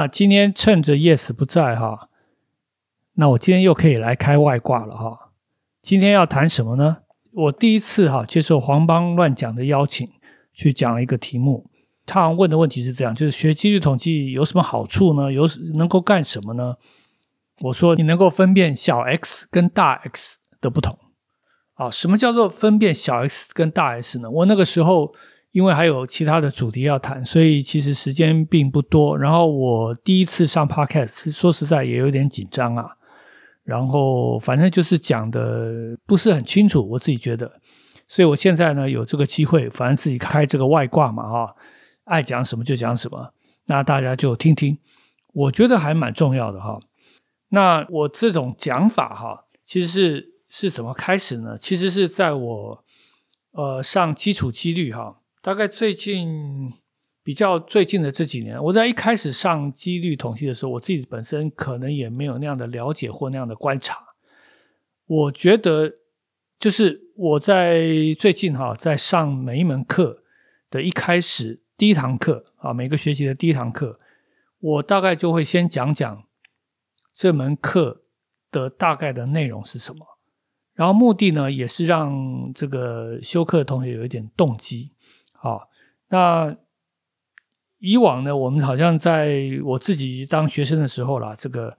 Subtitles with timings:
[0.00, 2.08] 那今天趁着 Yes 不在哈，
[3.16, 5.32] 那我今天又可以来开外挂了哈。
[5.82, 7.02] 今天要谈什么呢？
[7.34, 10.08] 我第一次哈接受黄邦乱讲的邀请，
[10.54, 11.68] 去讲一个题目。
[12.06, 15.30] 他问的问题是这样：就是学几率统计有什么好处呢？
[15.30, 16.76] 有能够干什么呢？
[17.64, 20.98] 我说你能够分辨小 x 跟大 X 的不同。
[21.74, 24.30] 啊，什么叫做分辨小 x 跟大 S 呢？
[24.30, 25.14] 我那个时候。
[25.52, 29.18] 因为还有其他的主题要谈，所以其实时间并不多。
[29.18, 32.86] 然后我第一次上 podcast，说实在也有点紧张啊。
[33.64, 37.60] 然后反正就是讲的不是很清楚，我自己觉得。
[38.08, 41.54] 所以我现在呢有这个机会，反正自己开这个外挂嘛，哈，
[42.04, 43.32] 爱讲什么就讲什么，
[43.66, 44.78] 那大家就听听。
[45.32, 46.80] 我觉得还蛮重要的哈。
[47.50, 51.56] 那我这种讲法哈，其实是是怎么开始呢？
[51.56, 52.84] 其实是在我
[53.52, 55.19] 呃上基础几率哈。
[55.42, 56.72] 大概最近
[57.22, 63.96] 比较最近的这几年，我在一开始上几率统计的时候，我自己本身可能也没有那样的了解或那样的观察。
[65.06, 65.94] 我觉得，
[66.58, 67.80] 就是我在
[68.18, 70.22] 最近哈，在上每一门课
[70.70, 73.98] 的一开始第一堂课啊，每个学期的第一堂课，
[74.60, 76.24] 我大概就会先讲讲
[77.14, 78.02] 这门课
[78.50, 80.06] 的大概的内容是什么，
[80.74, 84.92] 然后目的呢，也是让这个修课的同学有一点动机。
[85.42, 85.70] 好，
[86.08, 86.54] 那
[87.78, 91.78] 以往呢，我们好像在我自己当学生的时候啦，这个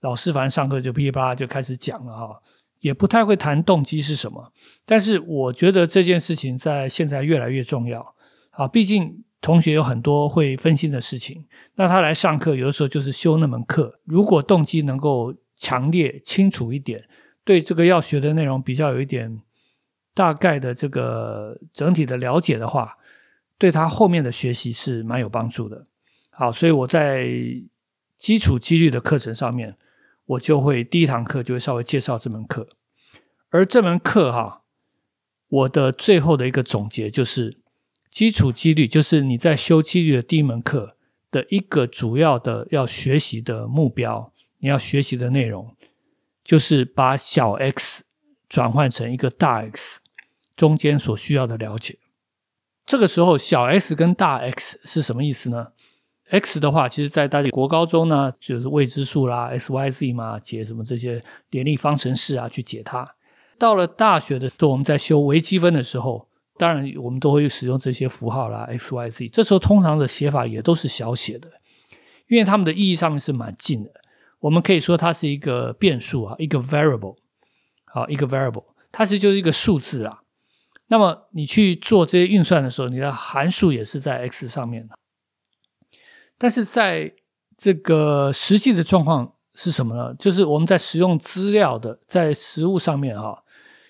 [0.00, 2.40] 老师反正上课就噼里啪啦就开始讲了哈，
[2.78, 4.52] 也不太会谈动机是什么。
[4.86, 8.14] 但是我觉得这件事情在现在越来越重要
[8.50, 11.44] 啊，毕竟同学有很多会分心的事情，
[11.74, 17.04] 那他来上课有的时候就是修那门课，如果动机能够强烈清楚一点，
[17.42, 19.42] 对这个要学的内容比较有一点
[20.14, 22.96] 大概的这个整体的了解的话。
[23.60, 25.84] 对他后面的学习是蛮有帮助的。
[26.30, 27.28] 好，所以我在
[28.16, 29.76] 基础几率的课程上面，
[30.24, 32.70] 我就会第一堂课就会稍微介绍这门课。
[33.50, 34.62] 而这门课哈，
[35.48, 37.58] 我的最后的一个总结就是，
[38.08, 40.96] 基础几率就是你在修几率的第一门课
[41.30, 45.76] 的一个主要的要学习的目标，你要学习的内容，
[46.42, 48.04] 就是把小 x
[48.48, 50.00] 转换成一个大 X
[50.56, 51.98] 中间所需要的了解。
[52.90, 55.68] 这个时候，小 s 跟大 X 是什么意思呢
[56.30, 63.06] ？x 的话，其实在大家国高中呢，就是未知数啦，x、y、z 嘛，解什么这些联立方程式啊，去解它。
[63.56, 66.26] 到了大学的时候，我们在修微积分的时候，
[66.58, 69.28] 当然我们都会使用这些符号啦，x、y、z。
[69.28, 71.48] 这时候通常的写法也都是小写的，
[72.26, 73.92] 因为它们的意义上面是蛮近的。
[74.40, 77.14] 我们可以说它是一个变数啊，一个 variable，
[77.84, 80.19] 好，一个 variable，它其实就是一个数字啊。
[80.92, 84.96] 那么你去做这些运算的时候，你的函数也是在 x 上面的。
[86.36, 87.12] 但是在
[87.56, 90.12] 这个实际的状况是什么呢？
[90.18, 93.44] 就是我们在使用资料的，在实物上面哈，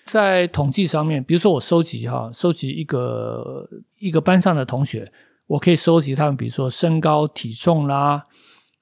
[0.05, 3.67] 在统计上面，比如说我收集哈，收集一个
[3.97, 5.11] 一个班上的同学，
[5.47, 8.27] 我可以收集他们，比如说身高、体重啦，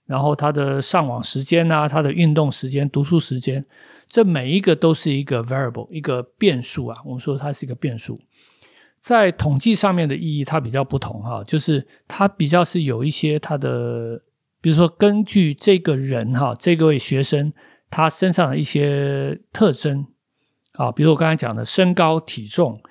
[0.06, 3.63] 然后他的上网时间啊，他的运动时间、读书时间。
[4.09, 6.97] 这每一个都是一个 variable，一个变数啊。
[7.06, 8.20] 我们说它是一个变数，
[9.00, 14.20] 在统计上面的意义它比较不同哈，就是它比较是有一些它的，
[14.59, 17.53] 比如说根据这个人哈，这个位学生
[17.92, 20.06] 他身上的一些特征
[20.74, 22.81] 啊，比如我刚才讲的身高、体重，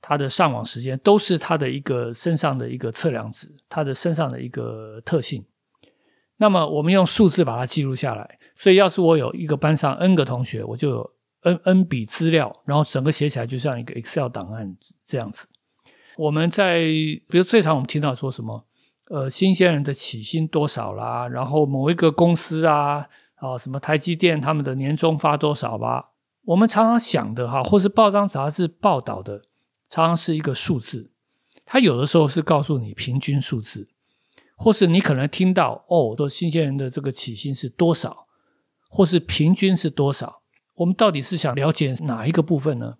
[0.00, 5.44] 他的上网时间，都是他的一个身上的一个测量值，他的身上的一个特性。
[6.42, 8.38] 那么我们用数字把它记录下来。
[8.56, 11.10] 所以，要是我有一个班上 n 个同学，我就有
[11.42, 15.46] n n 笔资料，然后整个写起来就像一个 Excel 档案这样子。
[16.16, 16.80] 我们在
[17.28, 18.66] 比如最常我们听到说什么，
[19.08, 23.06] 呃，新鲜人的起薪多少啦，然后某一个公司啊，
[23.36, 26.10] 啊，什么台积电他们的年终发多少吧？
[26.46, 29.42] 我们常常想的哈，或是报章杂志报道的，
[29.88, 31.12] 常常是一个数字，
[31.64, 33.88] 它有的时候是告诉你平均数字，
[34.62, 38.24] 或是你可能听到哦，说新鲜人的这个起薪是多少。
[38.94, 40.42] 或是平均是多少？
[40.74, 42.98] 我们到底是想了解哪一个部分呢？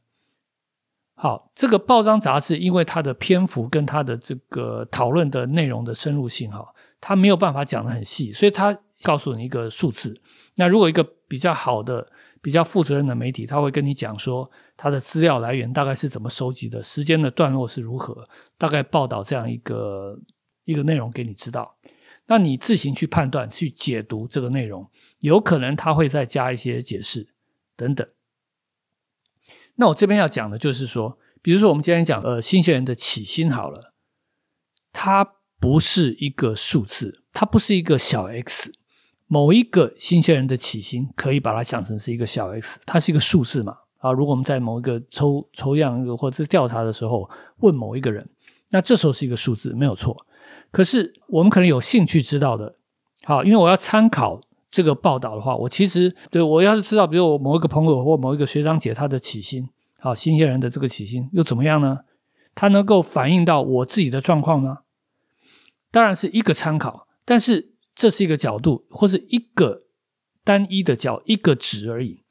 [1.15, 6.67] 好，这个报章杂志因为它的篇幅跟它的这个讨论的内容的深入性，哈，
[6.99, 10.19] 它没有办法讲的很细，所以它告诉你一个数字。
[10.55, 12.11] 那如果一个比较好的、
[12.41, 18.27] 比较负责任的媒体，他会跟你讲说，它的资料来源大概是怎么收集的，时间的段落是如何，
[18.57, 20.19] 大概报道这样一个
[20.65, 21.77] 一个内容给你知道。
[22.27, 24.89] 那你自行去判断、去解读这个内容，
[25.19, 27.29] 有可能他会再加一些解释
[27.77, 28.07] 等等。
[29.75, 33.93] 那我这边要讲的就是说，比如说我们今天讲呃新鲜人的起薪好了，
[34.93, 38.73] 他不是一个数字，它不是一个小 x。
[39.27, 43.79] 某一个新鲜人的起薪，可以把它想成是一个小 x，它是一个数字嘛？
[43.99, 48.29] 啊，如果我们在某一个抽抽样或者是调查的时候问某一个人，
[48.69, 50.27] 那这时候是一个数字，没有错。
[50.73, 52.75] 可是我们可能有兴趣知道的，
[53.23, 59.69] 好，因为我要参考这个报道的话，我其实对我要是知道，比如我某一个朋友或某一个学长姐他的起薪，
[60.01, 62.01] 好，新鲜人的这个起薪又怎么样呢？
[62.57, 64.81] 他能够反映到我自己的状况吗？
[65.93, 67.71] 当然是一个参考，但是。
[67.95, 69.83] 这是一个角度，或是一个
[70.43, 72.23] 单一的角一个值而已。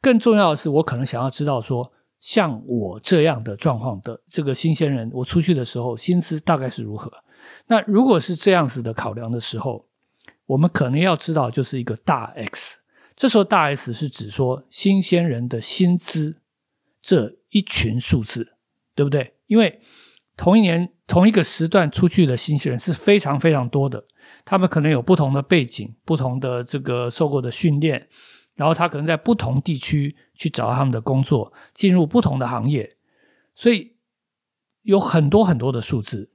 [0.00, 7.12] 更重要的是，我可能想要知道说，像我这样的状况的这个新鲜人，我出去的时候薪资大概是如何？
[7.66, 9.86] 那如果是这样子的考量的时候，
[10.46, 12.80] 我们可能要知道就是一个大 X。
[13.16, 16.36] 这时候大 S 是指说新鲜人的薪资
[17.00, 18.56] 这一群数字，
[18.94, 19.34] 对不对？
[19.46, 19.80] 因为
[20.36, 24.04] 同一年同一个时段出去的新鲜人是非常非常多的。
[24.44, 28.06] 他们可能有不同的背景，不同的这个受过的训练，
[28.56, 32.96] 然后他可能在不同地区去找他们的工作，进入不同的行业，
[33.54, 33.94] 所以
[34.82, 36.32] 有很多很多的数字。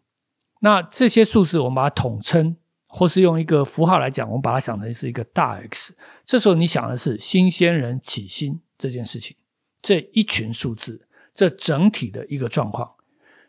[0.60, 2.56] 那这些数字我们把它统称，
[2.88, 5.96] 或是用一个符号来讲，我们把它想成是一个大 X。
[6.26, 9.38] 这时候你想的是新鲜人起薪这件事情，
[9.82, 12.92] 这一群数字，这整体的一个状况，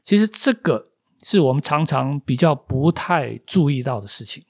[0.05, 0.87] 其实这个
[1.23, 4.45] 是我们常常比较不太注意到的事情。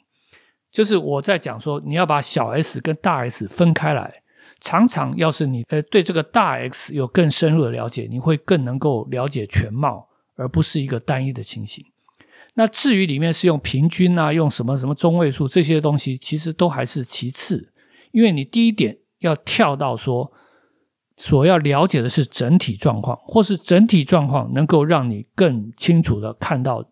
[0.71, 4.23] 就是我在讲说，你要把小 S 跟大 S 分开来。
[4.61, 11.83] 常常要是你呃对这个大 X 有更深入的了解，你会更能够了解全貌，而不是一个单一的情形。
[12.61, 17.73] 那至于里面是用平均啊，用什么什么中位数这些东西，其实都还是其次。
[18.13, 20.31] 因为你第一点要跳到说，
[21.17, 26.85] 所要了解的是整体状况，或是整体状况能够让你更清楚的看到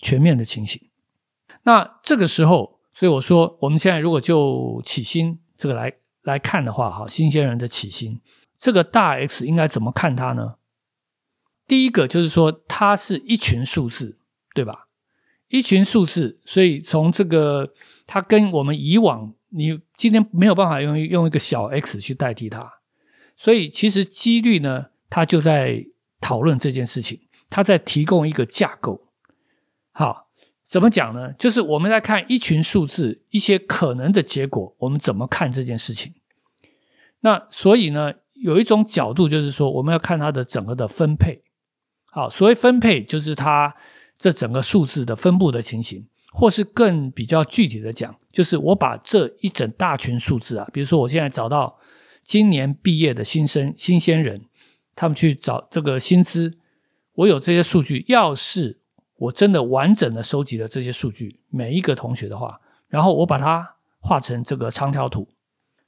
[0.00, 0.82] 全面的情形。
[1.62, 2.80] 那这个时候。
[2.94, 5.90] 所以我说，我们现在如果就起薪这个来
[6.24, 8.20] 来看的话，哈，新鲜人的起薪，
[8.58, 10.56] 这个大 X 应该怎么看它呢？
[11.66, 14.18] 第一个就是说，它是一群数字，
[14.54, 14.88] 对吧？
[15.52, 17.72] 一群数字，所以从这个，
[18.06, 22.68] 它跟我们以往，你今天没有办法用用一个小 x 去代替它，
[23.36, 25.84] 所以其实几率呢，它就在
[26.20, 29.08] 讨论这件事情，它在提供一个架构，
[29.92, 30.30] 好。
[30.64, 31.34] 怎么讲呢？
[31.34, 36.14] 就是我们在看一群数字，一些可能的结果，我们怎么看这件事情？
[37.20, 41.42] 那所以呢，有一种角度就是说，我们要看它的整个的分配。
[42.06, 43.74] 好，所谓分配，就是它
[44.22, 51.76] 这整个数字的分布的情形，或是更比较具体的讲，就是我把这一整大群数字啊，比如说我现在找到
[52.22, 54.44] 今年毕业的新生新鲜人，
[54.94, 56.54] 他们去找这个薪资，
[57.14, 58.78] 我有这些数据，要是。
[59.22, 65.28] 我真的完整的收集了这些数据，每一个同学的话，然后我把它画成这个长条图，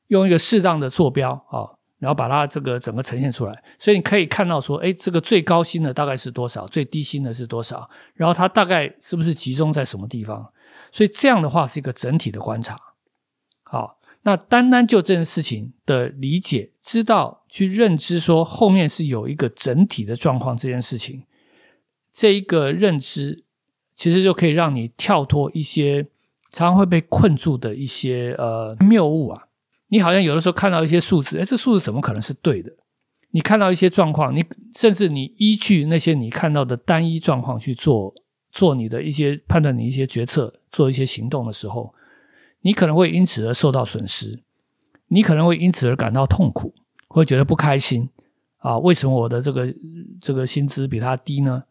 [0.07, 3.63] 用一个适当的坐标啊，然后把它这个整个呈现出来。
[3.79, 10.51] 所以你可以看到说，哎，这个最高薪的大概是多少，最低薪的是多少，然后它大概是不是集中在什么地方？
[10.93, 12.77] 所以这样的话是一个整体的观察。
[13.63, 21.25] 好，那单单就这件事情的理解，知道去认知说后面是有一个整体的状况这件事情。
[22.13, 23.43] 这一个认知，
[23.95, 26.05] 其实就可以让你跳脱一些
[26.51, 29.49] 常常会被困住的一些呃谬误啊。
[29.95, 32.69] 你好像有的时候看到一些数字，哎，这数字怎么可能是对的？
[33.31, 38.13] 你看到一些状况，你甚至你依据那些你看到的单一状况去做
[38.51, 41.95] 做你的一些判断，你一些决策，做一些行动的时候，
[42.63, 44.43] 你可能会因此而受到损失，
[45.07, 46.75] 你可能会因此而感到痛苦，
[47.07, 48.11] 会觉得不开心
[48.57, 48.77] 啊？
[48.79, 49.73] 为什么我的这个
[50.21, 51.63] 这个薪资比他低呢？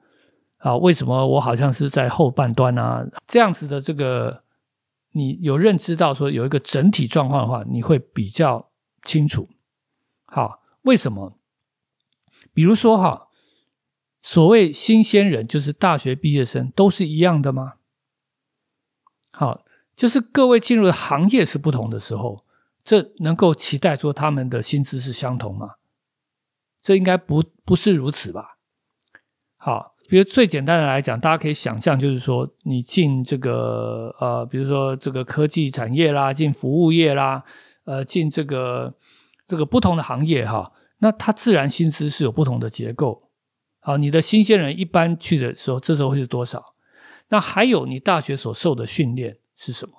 [0.59, 3.05] 啊，为什么我好像是在后半端啊？
[3.27, 4.43] 这样子的这个，
[5.13, 9.49] 你有认知到说有一个整体状况的话，你会比较清楚。
[10.25, 11.39] 好，为什么？
[12.53, 13.29] 比如说哈，
[14.21, 17.75] 所谓新鲜人，就是大学毕业生，都是一样的吗？
[19.31, 19.65] 好，
[19.95, 22.45] 就是各位进入的行业是不同的时候，
[22.83, 25.75] 这能够期待说他们的薪资是相同吗？
[26.81, 28.57] 这应该不不是如此吧？
[29.55, 29.92] 好。
[30.13, 37.43] 比如最简单的来讲，大家可以想象，就是说你进这个呃，比如说这个科技产业啦，进服务业啦，
[37.85, 38.93] 呃，进这个
[39.47, 43.31] 这个不同的行业哈，那它自然薪资是有不同的结构。
[43.79, 46.75] 好，你的新鲜人一般去的时候，这时候会是多少？
[47.29, 49.95] 那还有你大学所受的训练是什么？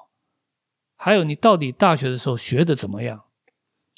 [0.94, 3.24] 还有你到底大学的时候学的怎么样？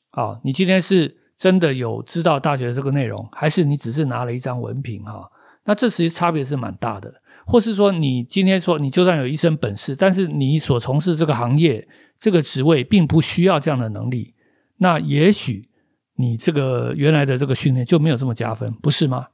[0.08, 5.30] 好，你今天是真的有知道大学的这个内容，还是你只是拿了一张文凭哈？
[5.66, 7.20] 那这其实差别是蛮大的。
[7.44, 11.86] 或是说你今天说你就算有一身本事，但是你所从事这个行业
[12.18, 14.34] 这个职位并不需要这样的能力，
[14.78, 15.68] 那也许
[16.16, 19.28] 你这个原来的这个训练就没有这么加分，不是吗？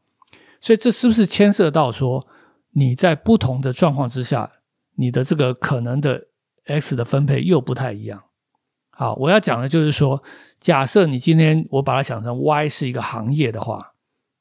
[0.60, 2.26] 所以这是不是牵涉到说
[2.72, 4.50] 你在不同的状况之下，
[4.96, 6.26] 你的这个可能的
[6.66, 8.22] X 的分配又不太一样？
[8.90, 10.22] 好，我要讲的就是说，
[10.60, 13.91] 假设你今天我把它想成 Y 是一个行业的话，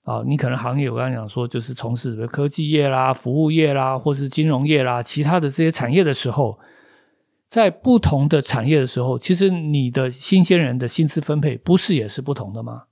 [0.03, 6.59] 啊，你可能行业我刚才讲说就是从事科技业啦、服务业啦，或是金融业啦，其他的这些产业的时候，
[7.47, 12.83] 在不同的产业的时候，其实你的新鲜人的薪资分配不是也是不同的吗？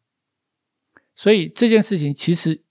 [1.15, 2.61] 所以这件事情其实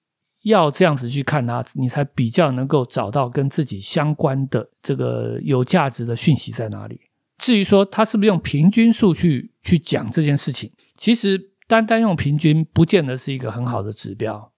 [0.44, 7.00] 要这样子去看它，你才比较能够找到跟自己相关的这个有价值的讯息在哪里。
[7.38, 14.50] 至于说他是不是用平均数去去讲这件事情，其实单单用平均不见得是一个很好的指标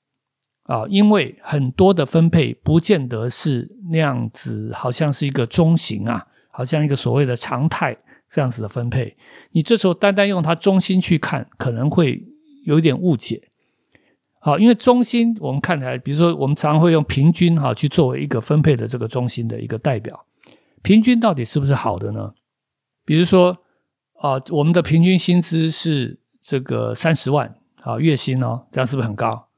[0.62, 7.98] 啊，因为很多的分配不见得是那样子，好像是一个中型啊，好像一个所谓的常态
[8.28, 9.14] 这样子的分配。
[9.50, 12.24] 你这时候单单用它中心去看，可能会
[12.64, 13.42] 有一点误解。
[14.38, 20.24] 好，因为中心我们看起来，比如说我们常常会用平均哈去作为一个分配的这个中心的一个代表，
[20.82, 22.32] 平均到底是不是好的呢？
[23.04, 23.58] 比如说，
[24.20, 26.19] 啊，我们的平均薪资是
[26.50, 29.50] 这个三十万啊，月薪哦，这样是不是很高？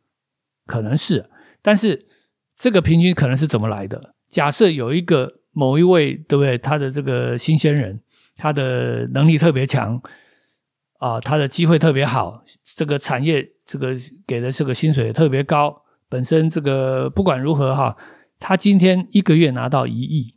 [0.67, 1.31] 可能是，
[1.63, 2.07] 但是
[2.55, 4.15] 这个平均可能是怎么来的？
[4.29, 6.59] 假设有一个某一位，对不对？
[6.59, 7.99] 他的这个新鲜人，
[8.37, 10.03] 他的能力特别强，
[10.99, 13.95] 啊，他的机会特别好，这个产业这个
[14.27, 17.97] 给的这个薪水也特别高，本身这个不管如何哈，
[18.39, 20.35] 他今天一个月拿到一亿。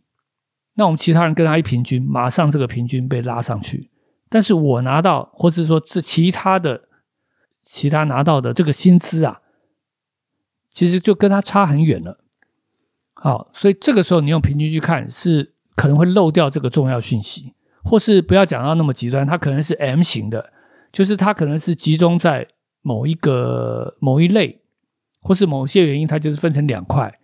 [0.75, 3.91] 那我们其他人跟他一平均，马上这个平均被拉上去。
[4.35, 6.89] 但是我拿到，或是说这其他的
[7.63, 9.39] 其他拿到的这个薪资啊，
[10.69, 12.19] 其实就跟他差很远了。
[13.13, 17.53] 好，所以这个时候你用平均去看，是可能会漏掉这个重要讯息，
[17.85, 20.51] 或是不要讲到那么极端，它可能是 M 型的，
[20.91, 22.45] 就是它可能是集中在
[22.81, 24.61] 某一个某一类，
[25.21, 27.17] 或是某些原因，它就是分成两块。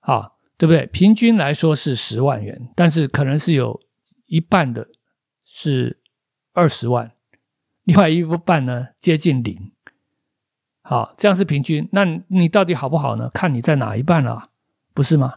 [0.00, 0.32] 啊。
[0.58, 0.86] 对不对？
[0.86, 3.78] 平均来说是十万元，但是可能是有
[4.24, 4.88] 一半的
[5.44, 6.00] 是
[6.56, 7.12] 二十万，
[7.84, 9.70] 另外一半呢接近零。
[10.80, 11.86] 好，这样是平均。
[11.92, 13.28] 那你到底好不好呢？
[13.34, 14.50] 看你在哪一半了，
[14.94, 15.34] 不是吗？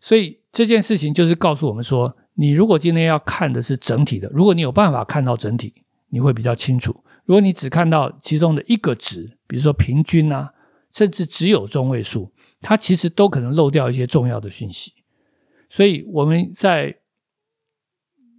[0.00, 7.04] 所以这件事情就是告诉我们说，你如果今天要看的是整体的，如果你有办法看到整体，你会比较清楚。
[7.26, 10.54] 如果你只看到其中的一个值，比如说平均啊，
[10.90, 12.32] 甚至只有中位数。
[12.62, 14.92] 它其实都可能漏掉一些重要的讯息，
[15.70, 16.94] 所以我们在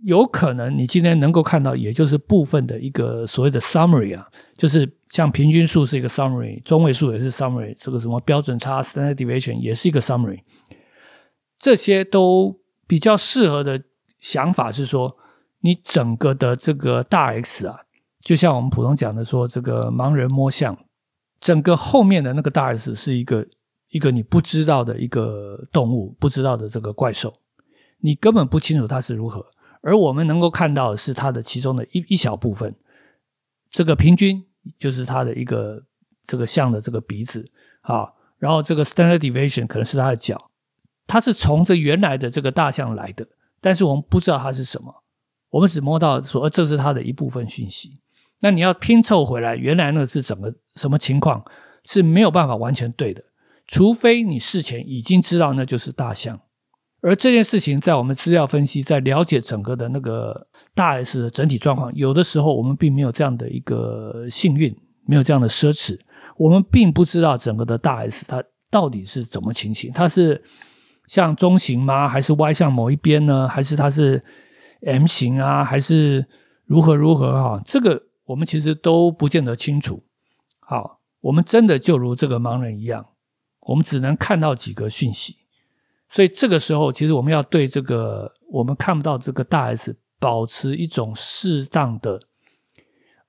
[0.03, 4.27] 有可能你今天能够看到，也就是部分的一个所谓的 summary 啊，
[4.57, 10.39] 就是像平均数是一个 summary，中位数也是 summary，这个什么标准差 standard deviation 也是一个 summary，
[11.59, 13.81] 这些都比较适合的
[14.19, 15.17] 想法是说，
[15.61, 17.75] 你整个的这个大 X 啊，
[18.21, 20.77] 就像我们普通讲的说，这个盲人摸象，
[21.39, 23.47] 整个后面的那个大 S 是一个。
[23.93, 27.33] 一个你不知道的一个动物，不知道的这个怪兽，
[27.99, 29.45] 你根本不清楚它是如何。
[29.81, 32.75] 而我们能够看到的是它的其中的一一小部分。
[33.69, 34.43] 这个平均
[34.77, 35.83] 就是它的一个
[36.25, 37.49] 这个象的这个鼻子
[37.81, 40.49] 啊，然后这个 standard deviation 可能是它的脚，
[41.07, 43.27] 它是从这原来的这个大象来的，
[43.59, 45.03] 但是我们不知道它是什么，
[45.49, 48.01] 我们只摸到说这是它的一部分讯息。
[48.39, 51.45] 那你要拼凑回来，原来那是怎么什么情况
[51.83, 53.23] 是没有办法完全对的。
[53.67, 56.41] 除非你事前已经知道那就是大象，
[57.01, 65.99] 而这件事情在我们资料分析，在了解整个的那个大 S 的整体状况，有的时候我们并没有这样的一个幸运，没有这样的奢侈，
[66.37, 70.43] 我们并不知道整个的大 S 它到底是怎么情形，它是
[71.07, 72.07] 像中型吗？
[72.07, 73.47] 还是歪向某一边呢？
[73.47, 74.23] 还是它是
[74.85, 75.65] M 型啊？
[75.65, 76.25] 还是
[76.65, 77.61] 如何如何哈？
[77.65, 80.03] 这个我们其实都不见得清楚。
[80.59, 83.07] 好，我们真的就如这个盲人一样。
[83.61, 85.37] 我们只能看到几个讯息，
[86.11, 92.19] 所以这个时候，其实我们要对这个我们看不到这个大 S 保持一种适当的，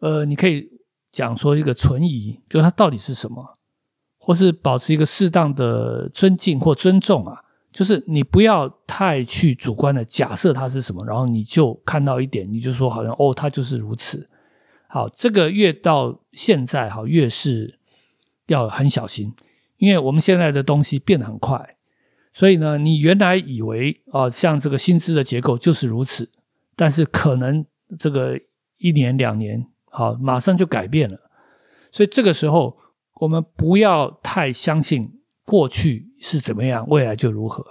[0.00, 0.68] 呃，你可以
[1.12, 3.56] 讲说一个存疑，就它到底是什么，
[4.18, 14.28] 或是保持一个适当的尊敬或尊重啊，就是你不要太去主观的假设它是什么，然后你就看到一点，你就说好像哦，它就是如此。
[14.88, 17.78] 好，这个越到现在哈，越是
[18.48, 19.32] 要很小心。
[19.78, 21.76] 因为我们现在的东西变得很快，
[22.32, 26.30] 所以呢，你原来以为啊，像这个薪资的结构就是如此，
[26.74, 27.64] 但是可能
[27.98, 28.40] 这个
[28.78, 31.18] 一年两年，好，马上就改变了。
[31.90, 32.78] 所以这个时候，
[33.20, 37.62] 我们不要太相信过去是怎么样，未来就如何。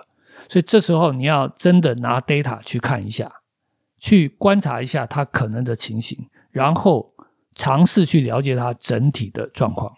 [0.47, 3.31] 所以这时候你要真的拿 data 去看一下，
[3.97, 7.13] 去观察一下它可能的情形，然后
[7.55, 9.97] 尝试去了解它整体的状况。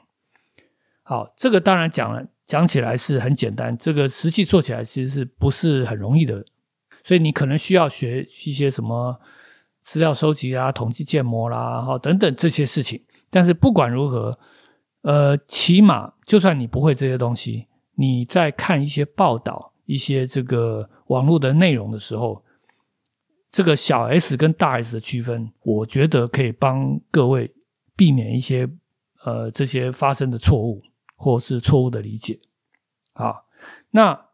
[1.02, 6.44] 好，这个当然讲了，讲起来是很简单，这个实际做起来其实是不是很容易的。
[7.04, 9.20] 所以你可能需要学一些什么
[9.82, 13.02] 资料收集啊、统计建模啦，哈等等这些事情。
[13.30, 14.38] 但是不管如何，
[15.02, 22.44] 呃，起码就算你不会这些东西，你在看一些报道、一些这个网络的内容的时候，
[23.50, 27.54] 这个小 S 跟大 S 的区分，我觉得可以帮各位
[27.96, 28.70] 避免一些
[29.26, 30.82] 呃这些发生的错误
[31.24, 32.40] 或是错误的理解。
[33.14, 33.46] 好，
[33.92, 34.26] 那。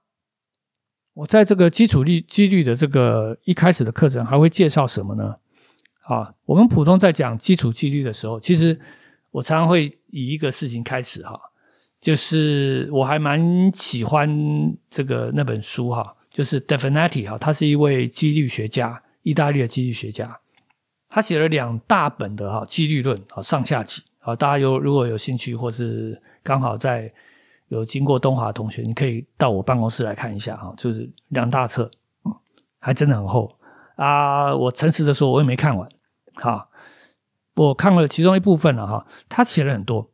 [1.14, 5.36] 我在这个基础率几率的这个一开始的课程还会介绍什么呢？
[6.04, 8.80] 啊，我们普通在讲基础几率的时候，其实
[9.32, 11.38] 我常常会以一个事情开始哈，
[12.00, 14.30] 就是我还蛮喜欢
[14.90, 20.40] 这个那本书哈，就是 Definiti 哈，他是一位几率学家，意大利的几率学家，
[21.10, 27.14] 他写了两大本的哈几率论啊上下集啊，大家有如果有兴趣或是刚好在。
[27.72, 31.88] 有经过东华同学，你可以到我办公室来看一下哈，就是两大册，
[32.80, 33.56] 还真的很厚
[33.96, 34.56] 啊。
[34.56, 35.88] 我诚实的说，我也没看完，
[36.34, 36.68] 哈，
[37.58, 39.06] 我看了其中一部分了哈。
[39.30, 40.10] 他写了很多，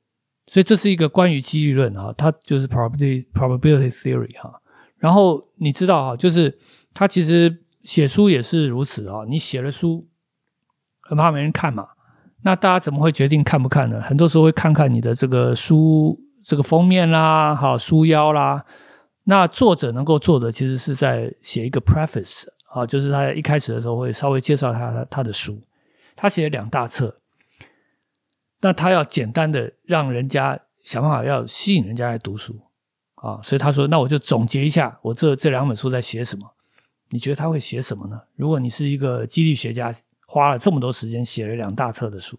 [0.48, 4.62] 所以这是一个关于几率论哈，它就是 probability probability theory 哈。
[4.98, 6.60] 然后你知道哈，就是
[6.94, 9.24] 他其实写书也是如此啊。
[9.30, 10.06] 你写了书，
[11.00, 11.88] 很怕没人看嘛，
[12.44, 14.02] 那大家怎么会决定看不看呢？
[14.02, 16.22] 很多时候会看看你的这个书。
[16.46, 18.64] 这个封面啦，好书腰啦，
[19.24, 25.60] 那作者能够做的其实是在写一个 preface 啊，就是他一开始的时候会稍微介绍他他的书，
[26.16, 27.16] 他写了两大册，
[28.62, 32.60] 那他要简单的让人家想办法要吸引人家来读书。
[33.16, 36.54] 啊，所以他说，那我就总结一下我这这两本书在写什么，
[37.10, 38.22] 你觉得他会写什么呢？
[38.36, 39.92] 如果你是一个激励学家，
[40.28, 42.38] 花了这么多时间写了两大册的书，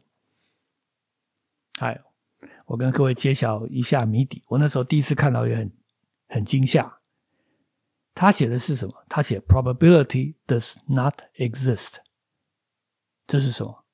[1.81, 2.06] 还有。
[2.66, 4.42] 我跟各位揭晓一下谜底。
[4.48, 5.72] 我那时候第一次看到也很
[6.29, 6.98] 很惊吓。
[8.14, 9.05] 他写的是什么？
[9.09, 11.96] 他写 “probability does not exist”，
[13.26, 13.85] 这是什么？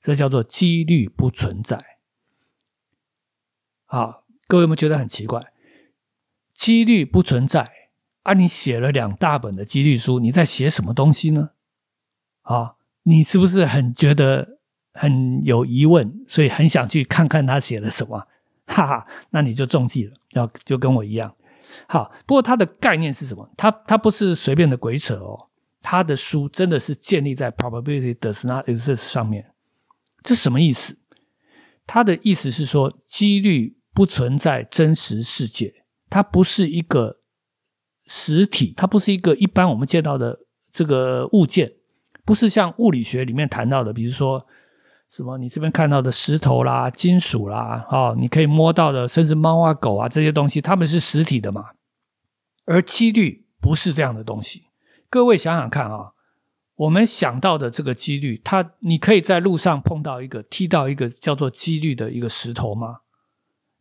[0.00, 1.98] 这叫做几率不存在。
[3.86, 5.52] 啊，各位有没有觉得很奇怪？
[6.54, 7.90] 几率不存在
[8.22, 8.32] 啊！
[8.32, 11.50] 你写了两大本的几率书，你在写什么东西呢？
[12.42, 14.55] 啊，你是不是很觉得？
[14.96, 18.26] 很有疑问，所以很想去看看他写了什么，
[18.66, 21.34] 哈哈，那你就中计了，要就跟我一样。
[21.88, 23.48] 好，不过他的概念是什么？
[23.56, 25.48] 他他不是随便的鬼扯哦，
[25.82, 29.52] 他的书真的是建立在 probability does not exist 上面。
[30.22, 30.96] 这什么意思？
[31.86, 37.18] 他的意思是说，几率不存在真实世界，它不是一个
[38.06, 40.40] 实体，它不是一个一般我们见到的
[40.72, 41.74] 这个物件，
[42.24, 44.46] 不是像物理学里面谈到的，比如说。
[45.08, 45.38] 什么？
[45.38, 51.70] 你这边看到的石头啦、金属啦，哦，你可以摸到的，甚至猫啊、狗啊这些东西，它们是实体的嘛？
[52.64, 54.64] 而几率不是这样的东西。
[55.08, 56.12] 各位想想看啊，
[56.74, 63.02] 我们想到的这个几率，它你可以在路上碰到一个踢到一个叫做几率的一个石头吗？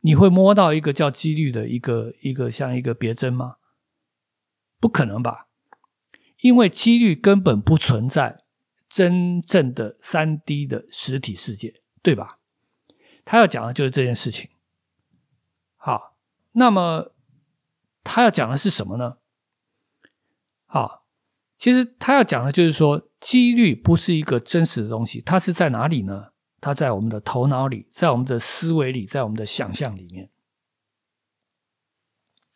[0.01, 3.55] 你会摸到一个叫几率的一个一个像一个别针吗？
[4.79, 5.47] 不可能吧？
[6.41, 8.37] 因为几率根本不存在。
[8.95, 12.39] 真正的三 D 的实体世界，对吧？
[13.25, 14.49] 他要讲的就是这件事情。
[15.75, 16.15] 好，
[16.53, 17.13] 那么
[18.05, 19.17] 他要讲的是什么呢？
[20.65, 21.05] 好，
[21.57, 26.31] 其实他要讲的就是说，几率不是一个真实的东西，它是在哪里呢？
[26.61, 30.31] 它在我们的头脑里，在我们的思维里，在我们的想象里面。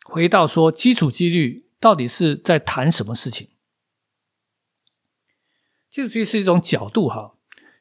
[0.04, 3.50] 回到说，基础几率到底是在谈什么事情？
[5.90, 7.32] 基础几率是一种角度哈，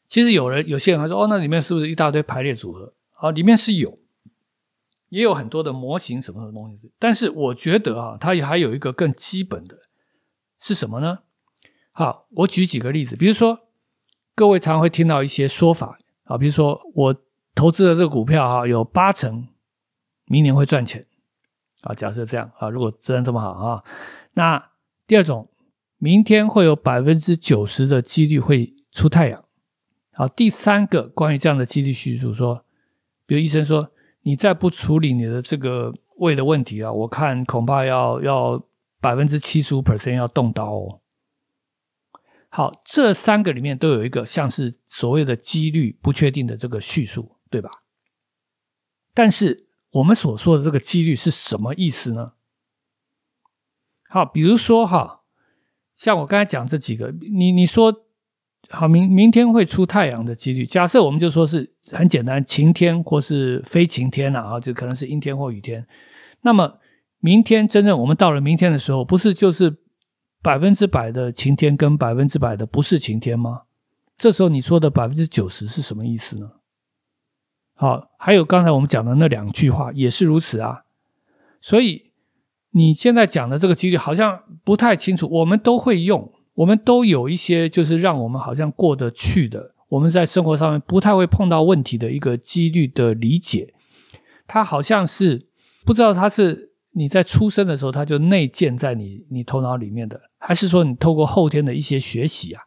[0.07, 2.95] 其实有人有些人还说哦，那里面是不是一大堆排列组合？
[3.17, 3.99] 啊，里面是有，
[5.09, 6.91] 也有很多的模型什么的东西。
[6.97, 9.77] 但是我觉得啊，它也还有一个更基本的，
[10.57, 11.19] 是什么呢？
[11.91, 13.67] 好，我举几个例子，比如说
[14.33, 17.15] 各位常会听到一些说法啊，比如说我
[17.53, 19.47] 投资的这个股票哈，有八成
[20.25, 21.05] 明年会赚钱
[21.81, 23.83] 啊，假设这样啊，如果真的这么好啊，
[24.33, 24.71] 那
[25.05, 25.47] 第二种。
[25.99, 29.45] 明天会有百分之九十的几率会出太阳。
[30.13, 32.65] 好，第三个关于这样的几率叙述说，
[33.25, 38.65] 比如医生说，你再不处理你的这个胃的问题啊，我看恐怕要要
[39.01, 41.01] 百分之七十五 percent 要动刀哦。
[42.47, 47.69] 好，这三个里面都有一个像是所谓的几率不确定的这个叙述，对吧？
[49.13, 52.33] 但是我们所说的这个几率是什么意思呢？
[54.07, 55.18] 好，比如说哈，
[55.99, 57.93] 像我刚才讲这几个，你你说
[58.69, 65.85] 好明明天会出太阳的几率，假设我们就说是很简单，晴天或是非晴天啊，啊，就可能是阴天或雨天。
[66.43, 66.79] 那么
[67.19, 69.75] 明天真正我们到了明天的时候，不是就是
[70.41, 73.63] 百分之百的晴天跟百分之百的不是晴天吗？
[74.15, 76.47] 这时候你说的百分之九十是什么意思呢？
[77.75, 80.85] 好，还有刚才我们讲的那两句话也是如此啊。
[81.59, 82.08] 所以
[82.71, 93.73] 你现在讲的这个几率好像不太清楚，我们都会用，我们都有一些就是让我们好像过得去的，我们在生活上面不太会碰到问题的一个几率的理解，
[94.47, 95.47] 它好像是。
[95.85, 102.61] 不知道它是你在出生的时候，它就内建在你你头脑里面的，还是说你透过后天的一些学习啊？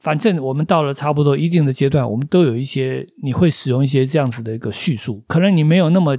[0.00, 6.18] 反正我们到了差不多一定的阶段，我们都有一些你会使用一些这样子的一个叙述，可能你没有那么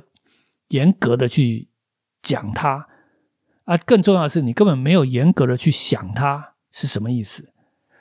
[0.70, 1.68] 严格的去
[2.24, 2.88] 讲它
[3.70, 7.54] 啊，更重要的是你根本没有严格的去想它是什么意思。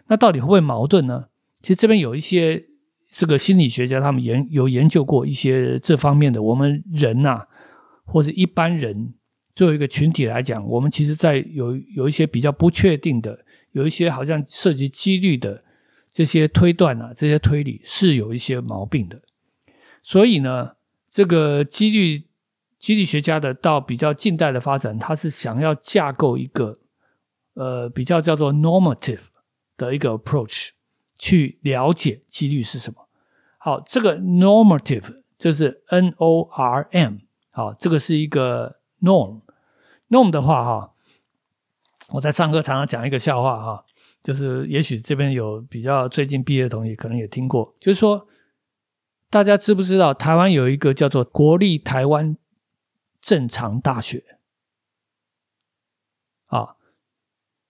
[0.07, 1.27] 那到底会不会矛盾呢？
[1.61, 2.65] 其实这边有一些
[3.11, 7.47] 这个心理学家他们研有研究过一些这方面的，我们人呐。
[8.11, 9.13] 或者一般人
[9.55, 15.63] 作为一个群体来讲，我们其实，在有有一些比较不确定的，有一些好像涉及几率的
[16.11, 19.21] 这些推断啊，这些推理是有一些毛病的。
[20.01, 20.77] 所以呢，
[21.11, 22.23] 这个几率
[22.79, 26.79] 几率学家的到比较近代的发展，他是想要架构一个
[27.55, 29.21] 呃比较叫做 normative
[29.77, 30.71] 的一个 approach
[31.19, 33.09] 去了解几率是什么。
[33.59, 37.17] 好，这个 normative 就是 N O R M。
[37.51, 40.93] 好，这个是一个 norm，norm 的话哈，
[42.13, 43.85] 我在上课常常讲一个笑话哈，
[44.23, 48.29] 就是也许这边有比较最近毕业的同学可能也听过，就是说
[49.29, 52.37] 大家知不知道台湾有一个叫做国立台湾
[53.21, 54.39] 正常大学
[56.47, 56.77] 啊，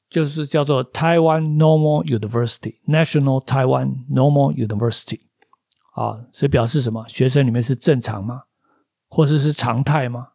[0.09, 5.21] 就是叫做台湾 Normal University，National Taiwan Normal University
[5.93, 7.07] 啊，所以表示什么？
[7.09, 8.45] 学生里面是正常吗？
[9.09, 10.33] 或者是常态吗？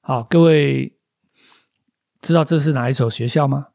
[0.00, 0.96] 好，各位
[2.20, 3.68] 知道这是哪一所学校吗？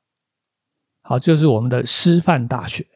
[1.01, 2.87] 好，就是我们的师范大学。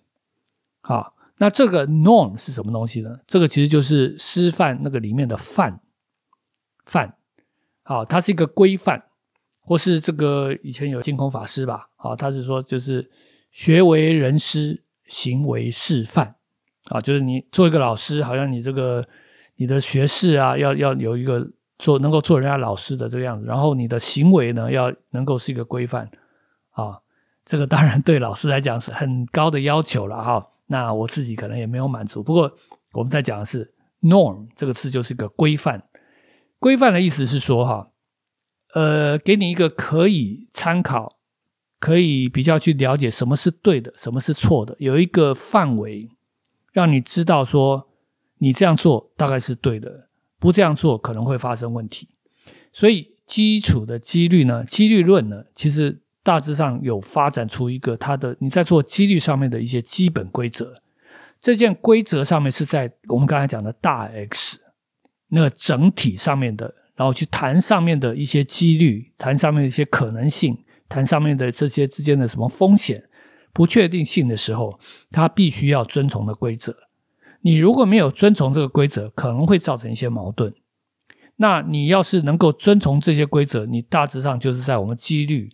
[0.82, 3.20] 好，那这个 norm 是什么东西呢？
[3.28, 5.80] 这个其实就是师范那个里面的范
[6.88, 7.16] 范。
[7.84, 9.04] 好，它是一个规范，
[9.62, 11.90] 或是这个以前有净空法师吧？
[11.96, 13.12] 好，他是说就是
[13.52, 16.36] 学为人师，行为示范。
[16.86, 19.08] 啊，就是你做一个老师，好像你这个。
[19.60, 21.44] 你的学识啊，要要有一个
[21.80, 26.08] 做能够做人家老师的这个样子，然后你的行为呢，要能够是一个规范
[26.70, 27.00] 啊。
[27.44, 30.48] 这个当然对老师来讲是很高的要求了哈。
[30.68, 32.22] 那我自己可能也没有满足。
[32.22, 32.56] 不过
[32.94, 33.68] 我们在讲的是
[34.04, 35.84] norm 这个词就是一个规范。
[36.60, 37.88] 规范的意思是说哈，
[38.74, 41.18] 呃，给你一个可以参考，
[41.80, 46.10] 可以比较去了解什么是对的，什么是错的，有一个范围
[46.72, 47.88] 让你知道说。
[48.40, 52.08] 你这样做大概是对的，不这样做可能会发生问题。
[52.72, 60.84] 所以基础的几率呢，几率论呢，其实大致上有发展出一个它的你在做几率上面的一些基本规则。
[61.42, 64.60] 这件规则上面是在我们刚才讲的大 X
[65.30, 73.04] 那整体上面的，然后去谈上面的一些几率，谈上面的一些可能性，谈上面的这些之间的什么风险、
[73.54, 74.80] 不确定性的时候，
[75.12, 76.76] 它必须要遵从的规则。
[77.42, 80.54] 你如果没有遵从这个规则，可能会造成一些矛盾。
[81.38, 85.50] 那你要是能够遵从这些规则，你大致上就是在我们几率，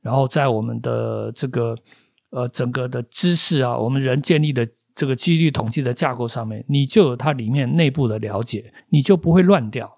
[0.00, 1.76] 然后在我们的这个
[2.30, 9.94] 呃整个的知识啊，我们人建立的这个几率统计的架构上面，你就有它里面内部的了解，你就不会乱掉。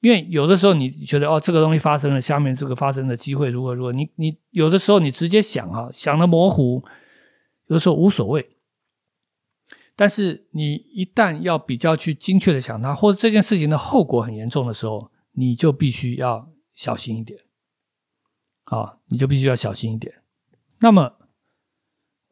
[0.00, 6.82] 因为有的时候你觉得哦，这个东西发生了，下面这个发生的机会如何如何，你你有的时候你直接想啊，想的模糊，
[7.68, 8.56] 有的时候无所谓。
[9.94, 17.38] 但是你一旦要比较去精确的想它，或者这件事情的后果很严重的时候，你就必须要小心一点，
[18.64, 20.14] 啊，你就必须要小心一点。
[20.80, 21.12] 那么，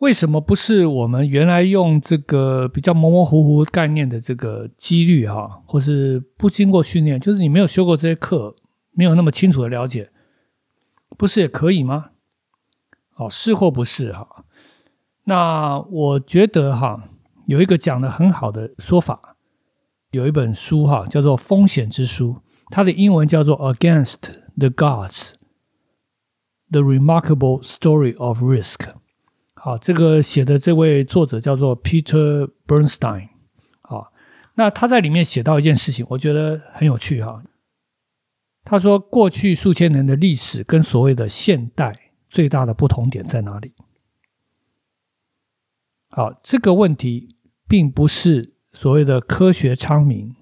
[0.00, 8.54] 为什么不是我们原来用这个比较模模糊糊概念的这个几率哈，或是不经过训练，就是你没有修过这些课，
[8.92, 10.10] 没有那么清楚的了解，
[11.16, 12.10] 不是也可以吗？
[13.16, 14.44] 哦，是或不是哈？
[15.24, 17.04] 那我觉得哈。
[17.46, 19.34] 有一个讲的很好的说法，
[20.12, 22.34] 有一本书哈，叫做《风险之书》，
[22.68, 25.32] 它的英文叫做《Against the Gods:
[26.70, 28.76] The Remarkable Story of Risk》。
[29.62, 33.28] 好，这个写的这位作者叫做 Peter Bernstein。
[33.82, 34.10] 好，
[34.54, 37.42] 那他在里面写到一件事情，我觉得很有趣哈。
[38.64, 43.74] 他说，过去数千年的历史跟所谓的现代最大的不同点在哪里？
[46.08, 47.36] 好，这个问题
[47.68, 50.34] 并不是所谓的科学昌明、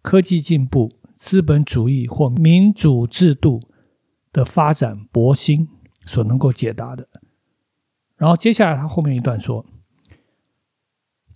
[0.00, 3.60] 科技进步、资本主义或民主制度
[4.32, 5.68] 的发展博兴
[6.06, 7.06] 所能够解答的。
[8.22, 9.66] 然后接下来他后面一段说，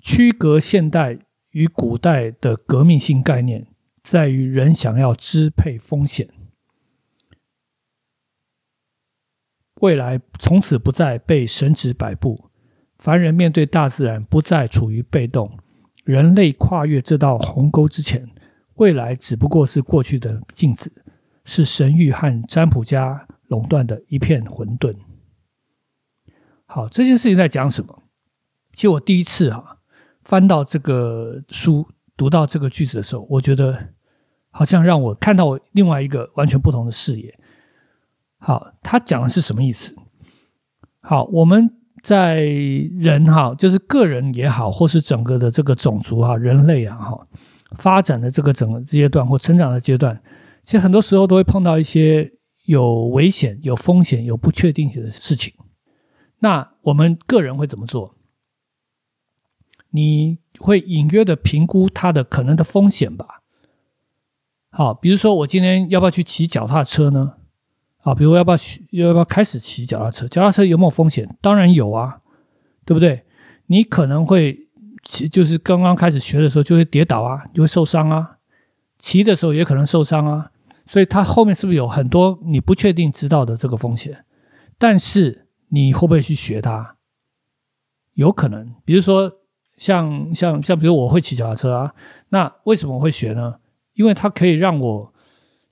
[0.00, 1.18] 区隔现代
[1.50, 3.66] 与古代的革命性概念。
[4.04, 6.28] 在于人想要支配风险，
[9.80, 12.50] 未来从此不再被神指摆布，
[12.98, 15.58] 凡人面对大自然不再处于被动，
[16.04, 18.30] 人类跨越这道鸿沟之前，
[18.74, 21.02] 未来只不过是过去的镜子，
[21.44, 24.92] 是神谕和占卜家垄断的一片混沌。
[26.76, 28.02] 好，这件事情在讲什么？
[28.74, 29.78] 其实我第一次哈
[30.24, 33.94] 翻到这个书，读到这个句子的时候，我觉得。
[34.50, 37.38] 好像让我看到另外一个完全不同的视野。
[38.38, 39.94] 好，他讲的是什么意思？
[41.00, 41.70] 好，我们
[42.02, 47.26] 在人哈，就是个人也好，或是整个的这个种族哈，人类啊哈，
[47.76, 50.18] 发展的这个整个阶段或成长的阶段，
[50.64, 52.32] 其实很多时候都会碰到一些
[52.64, 55.52] 有危险、有风险、有不确定性的事情。
[56.40, 58.14] 那我们个人会怎么做？
[59.90, 63.42] 你会隐约的评估它的可能的风险吧？
[64.70, 67.34] 好，比如说我今天要不要去骑脚踏车呢？
[68.02, 70.28] 啊，比如要不要去要不要开始骑脚踏车？
[70.28, 71.36] 脚踏车有没有风险？
[71.40, 72.20] 当然有啊，
[72.84, 73.24] 对不对？
[73.66, 74.68] 你可能会
[75.02, 78.36] 骑，就是刚刚开始学的时候就会跌倒啊，就会受伤啊。
[78.98, 80.50] 骑的时候也可能受伤啊，
[80.86, 84.24] 所以它后面是不是有很多你不确定知道的这个风险？
[84.78, 86.96] 但是你会不会去学它？
[88.14, 89.30] 有可能，比如说
[89.76, 91.94] 像像像，比如我会骑脚踏车啊，
[92.30, 93.56] 那为什么会学呢？
[93.94, 95.12] 因为它可以让我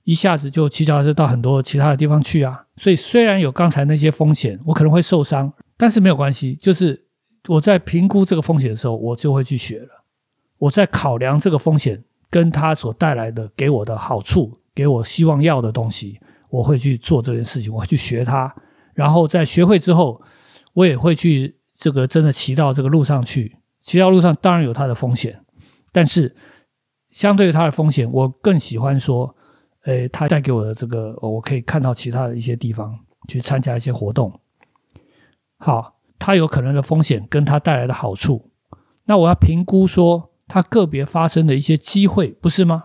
[0.03, 6.53] 一下子就骑脚踏车到很多其他的地方去啊，所以虽然有刚才那些风险，我可能会受伤，但是没有关系。
[6.55, 7.05] 就是
[7.47, 10.03] 我在评估这个风险的时候，我就会去学了。
[10.57, 18.53] 我在考量这个风险跟它所带来的给我的好处，给我希望要的东西，我会去做这件事情，我会去学它。
[18.95, 20.19] 然后在学会之后，
[20.73, 23.57] 我也会去这个真的骑到这个路上去。
[23.79, 25.45] 骑到路上当然有它的风险，
[25.91, 26.35] 但是。
[27.11, 29.37] 相对于它的风险，我更喜欢说，
[29.85, 32.93] 诶，它带给我的这个，我可以看到其他的一些地方
[33.29, 34.37] 去参加一些活动。
[35.57, 38.51] 好，它有可能的风险跟它带来的好处，
[39.05, 42.83] 那我要评估说它个别发生的一些机会，不是吗？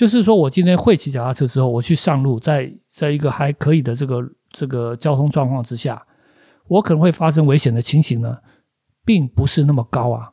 [0.00, 6.06] 就是说我今天会骑脚踏车之后，我去上路，在在一个还可以的这个这个交通状况之下，
[6.68, 8.38] 我可能会发生危险的情形呢，
[9.04, 10.32] 并不是那么高啊。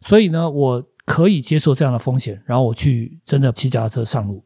[0.00, 0.86] 所以呢，我。
[1.06, 4.44] 可以接受这样的风险，然后我去真的骑脚踏车上路。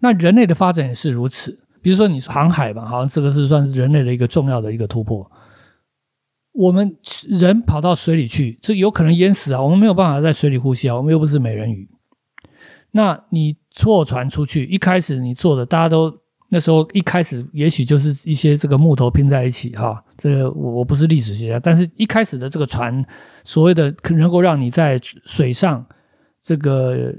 [0.00, 1.56] 那人类的发展也是如此。
[1.80, 5.30] 比如说，你说航海吧，好像这个是算是人类的一个重要的一个突破。
[6.50, 6.96] 我们
[7.28, 9.62] 人跑到水里去，这有可能淹死啊！
[9.62, 10.96] 我们没有办法在水里呼吸啊！
[10.96, 11.88] 我们又不是美人鱼。
[12.92, 16.18] 那你坐船出去，一开始你坐的，大家都。
[16.50, 23.04] 那时候一开始也许就是一些这个木头拼在一起哈，这个我我不是历史学家，但是一开始的这个船，
[23.44, 25.84] 所谓的能够让你在水上
[26.40, 27.14] 这个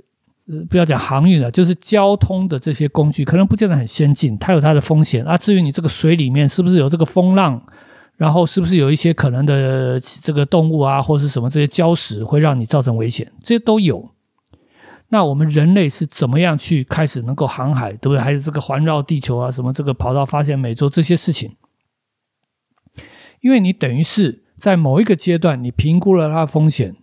[0.67, 5.38] 不要讲航运了，就是交通的这些工具，可能不见得很先进，它有它的风险啊。
[5.38, 7.62] 至于你这个水里面是不是有这个风浪，
[8.17, 14.10] 然后是不是有一些可能的这个动物啊，或是什么这些礁石会让你造成危险，这些都有。
[15.12, 18.19] 那我们人类是怎么样去开始能够航海，对不对？
[18.19, 21.58] 还有这个环绕地球啊，什么这个跑到发现美洲这些事情，
[23.41, 26.95] 因为你等于是在某一个阶段，你评估了它的风险，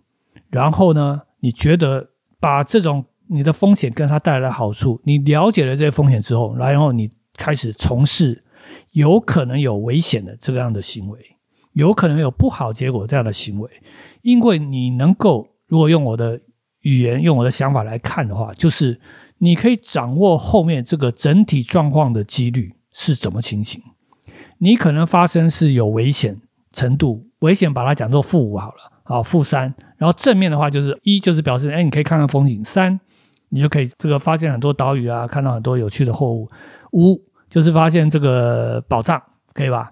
[0.49, 8.45] 然后呢，你觉得把这种你的风险跟它带来的好处，你了解了这些风险之后，然后你开始从事
[8.93, 11.19] 有可能有危险的这样的行为，
[11.73, 13.69] 有可能有不好结果这样的行为，
[14.21, 16.39] 因为你能够如果用我的。
[16.87, 18.97] 语言用我的想法来看的话，就是
[19.39, 23.83] 你可以掌握后面这个整体状况的几率是怎么情形。
[24.59, 26.39] 你可能发生是有危险
[26.71, 29.75] 程度，危险把它讲作负五好了，好负三。
[29.97, 32.97] 然后正面的话就是一，就是表示哎，你可以看看风景；三，
[33.49, 36.47] 你就可以这个发现很多岛屿啊，看到很多有趣的货物；
[36.93, 39.21] 五，就是发现这个宝藏，
[39.53, 39.91] 可以吧？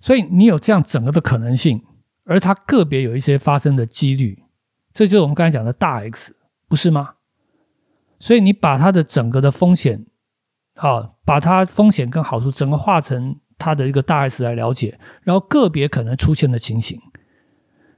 [0.00, 1.82] 所以你有这样整个的可能性，
[2.24, 4.43] 而它个别有一些发生的几率。
[4.94, 6.34] 这就是我们刚才讲的大 X，
[6.68, 7.16] 不是吗？
[8.20, 10.06] 所以你把它的整个的风险，
[10.76, 16.98] 好，把它风险跟好处整个化成它的一个大 S 来了解，然后个别可能出现的情形，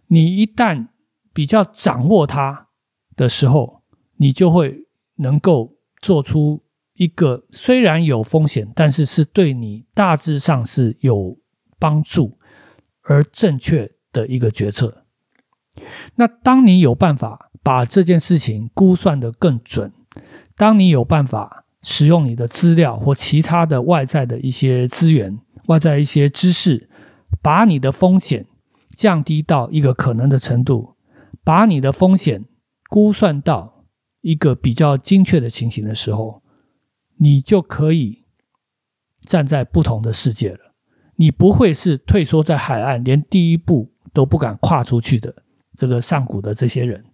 [0.06, 0.88] 你一旦
[1.34, 2.68] 比较掌握它，
[3.14, 3.82] 的时候，
[4.16, 11.38] 你就会能够做出一个虽然有风险，但是是对你大致上是有
[11.78, 12.38] 帮助
[13.02, 15.05] 而正确的一个决策。
[16.16, 19.92] 那当你有办法把这件事情估算得更准，
[20.56, 26.88] 当你有办法使用你的资料或其他的外在的一些资源、外在一些知识，
[27.42, 28.46] 把你的风险
[28.90, 30.96] 降低到一个可能的程度，
[31.44, 32.44] 把你的风险
[32.88, 33.84] 估算到
[34.22, 36.42] 一个比较精确的情形的时候，
[37.18, 38.24] 你就可以
[39.20, 40.74] 站在不同的世界了。
[41.16, 45.42] 你不会是退缩在海岸，连第一步都不敢跨出去的。
[45.76, 47.04] 这个上古的这些人，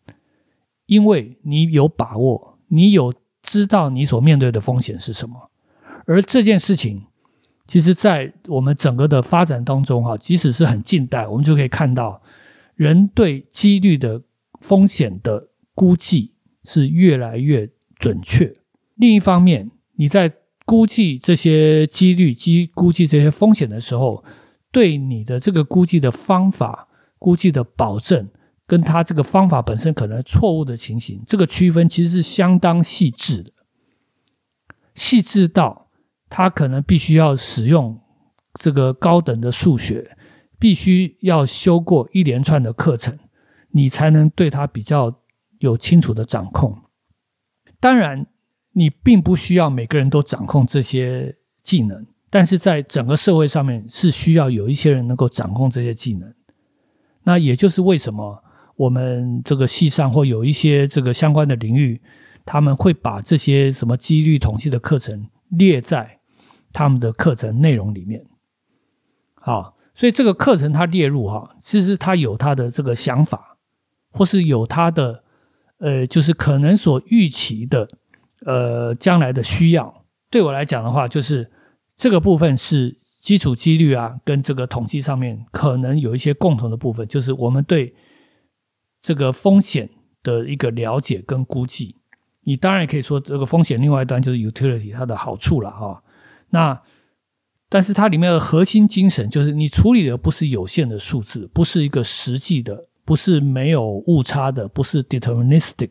[0.86, 5.50] 因为你有把握，你有知道你所面对的风险是什么，
[6.06, 7.02] 而这件事情，
[7.66, 12.22] 其实，在我们整个的发展当中，哈，即使是很近代，我们就可以看到，
[12.74, 14.22] 人对几率的
[14.60, 16.32] 风险的估计
[16.64, 18.54] 是越来越准确。
[18.96, 20.32] 另一方面，你在
[20.64, 22.32] 估计这些几率、
[22.74, 24.22] 估估计这些风险的时候，
[24.70, 28.28] 对你的这个估计的方法、估计的保证。
[28.72, 33.52] 跟他这个方法本身可能错误的情形，这个区分其实是相当细致的，
[34.94, 35.90] 细致到
[36.30, 38.00] 他可能必须要使用
[38.54, 40.16] 这个高等的数学，
[40.58, 43.18] 必须要修过一连串的课程，
[43.72, 45.20] 你才能对他比较
[45.58, 46.80] 有清楚的掌控。
[47.78, 48.26] 当然，
[48.72, 56.34] 你并不需要每个人都掌控这些技能，但是在整个社会上面是需要有一些人能够掌控这些技能。
[57.24, 58.41] 那也就是为什么。
[58.76, 62.00] 我们这个系上或有一些这个相关的领域，
[62.44, 66.18] 他们会把这些什么几率统计的课程列在
[66.72, 68.24] 他们的课程内容里面。
[69.34, 73.58] 好，所以这个课程它列入哈，其实它有它的这个想法，
[74.10, 75.22] 或是有它的
[75.78, 77.86] 呃，就是可能所预期的
[78.46, 80.04] 呃将来的需要。
[80.30, 81.50] 对我来讲的话，就是
[81.94, 87.94] 这个部分是基础几率啊，跟这个统计上面可能有一些共同的部分，就是我们对。
[89.02, 89.90] 这个风险
[90.22, 91.96] 的一个了解跟估计，
[92.42, 96.02] 你当然也可以说这个风险另外一端就是 utility 它的好处了哈。
[96.50, 96.80] 那
[97.68, 105.90] 但是它里面的核心精神就是你处理的不是有限的数字，不是一个实际的，不是没有误差的，不是 deterministic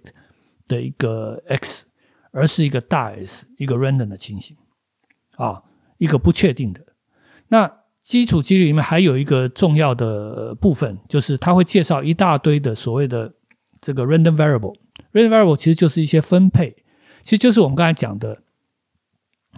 [0.69, 1.89] 的一个 x，
[2.31, 4.55] 而是一个大 S，一个 random 的情形
[5.35, 5.61] 啊，
[5.97, 6.81] 一个不确定的
[7.49, 7.80] 那。
[8.03, 13.31] 基础几率里面还有一个重要的部分，就是它会介绍一大堆的所谓的
[13.79, 14.75] 这个 random variable。
[15.13, 16.75] random variable 其实就是一些分配，
[17.21, 18.41] 其实就是我们刚才讲的，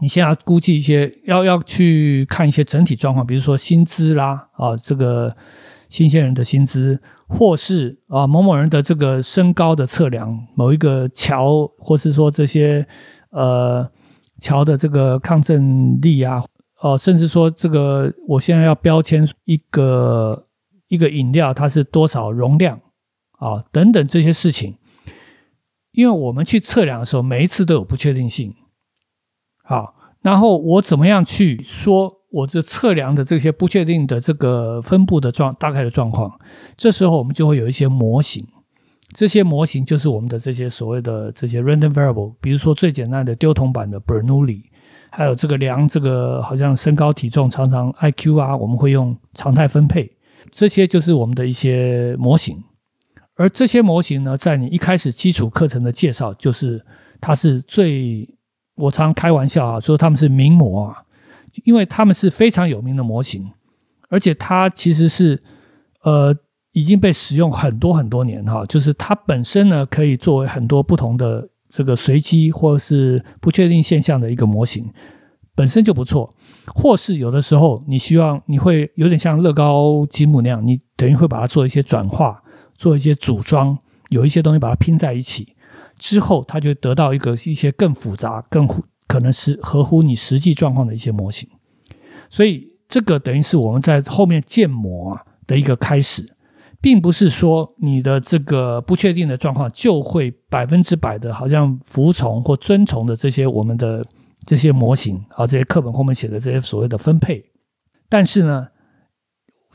[0.01, 5.35] 你现在估计一些要要去看一些整体状况，比如说薪资啦啊，这个
[5.87, 12.85] 新鲜人的薪资，或是啊某某人的这个身高的测量，某一个桥，或是说这些
[13.29, 13.89] 呃
[14.39, 16.43] 桥的这个抗震力啊。
[16.83, 20.47] 哦，甚至说这个，我现在要标签一个
[20.89, 22.77] 一个饮料，它是多少容量
[23.39, 23.63] 啊？
[23.71, 24.75] 等等这些事情，
[25.93, 28.53] 因为我们去测量的时候，每一次都有不确定性。
[29.63, 36.37] 好，然后我怎么样去说我这测量的这些不确定的这个分布的状大概的状况？
[36.75, 38.45] 这时候我们就会有一些模型，
[39.15, 44.63] 这些模型就是我们的这些所谓的这些 random variable，比如说最简单的丢铜板的 Bernoulli。
[45.15, 50.11] 还有这个量，这个好像身高体重，常常 I Q 啊，我们会用常态分配，
[50.51, 52.63] 这些就是我们的一些模型。
[53.35, 56.83] 而这些模型呢，在你一开始基础课程的介绍，就是
[57.21, 58.27] 它是最，
[58.73, 61.03] 我常开玩笑啊，说他们是名模啊，
[61.63, 63.51] 因为他们是非常有名的模型，
[64.09, 65.39] 而且它其实是
[66.01, 66.35] 呃
[66.71, 71.49] 已经被使用很多很多年哈，就是它本身呢可以作为很多不同的。
[71.73, 74.93] 这个随机或是不确定现象的一个模型
[75.55, 76.31] 本身就不错，
[76.67, 82.43] 或是有的时候你希望你会有点像乐高积木那样，你等于会把它做一些转化，
[82.75, 83.75] 做一些组装，
[84.09, 85.55] 有一些东西把它拼在一起
[85.97, 88.67] 之后，它就得到一个一些更复杂、更
[89.07, 91.49] 可能是合乎你实际状况的一些模型。
[92.29, 96.32] 所以这个等于是我们在后面建模啊的一个开始。
[96.83, 104.05] 并不是说你的这个不确定的状况就会百分之百的，好像服从或遵从的这些我们的
[104.45, 107.41] 这些模型啊，这些课本后面写的这些所谓的分配。
[108.09, 108.67] 但是呢，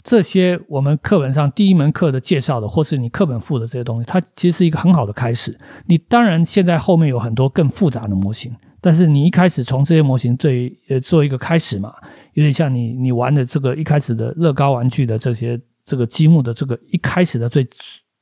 [0.03, 5.57] 这些我们课本上第一门课的介绍的，或是你课本附的这些东西，它其实是一个很好的开始。
[5.87, 8.53] 你当然现在后面有很多更复杂的模型，
[8.83, 11.89] 但是你一开始从这些模型最呃做一个开始嘛，
[12.35, 15.59] 有点像你你玩的这个一开始的乐高玩具的这些。
[15.89, 17.67] 这个积木的这个一开始的最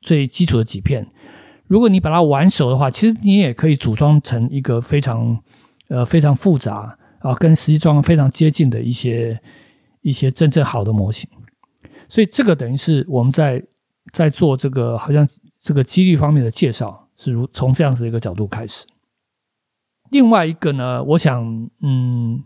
[0.01, 1.05] 最基础的几片，
[1.67, 5.43] 如果你把它玩熟的话，其实你也可以组装成一个非常
[5.89, 9.41] 呃非常复杂啊，跟实际状况非常接近的一些
[10.03, 11.29] 一些真正好的模型。
[12.09, 13.61] 所以这个等于是我们在
[14.13, 15.27] 在做这个好像
[15.59, 18.87] 这个几率方面的介绍，是如从这样子一个角度开始。
[20.13, 22.45] 另外一个呢，我想，嗯。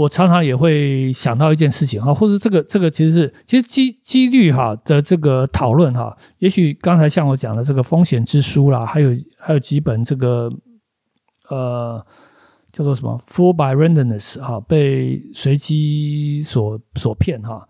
[0.00, 10.50] 我常常也会想到一件事情哈，或者这个这个其实是其实几几率哈的这个讨论哈，也许刚才像我讲的这个风险之书啦，还有还有几本这个
[11.50, 12.02] 呃
[12.72, 17.68] 叫做什么 “full by randomness” 哈，被随机所所骗哈，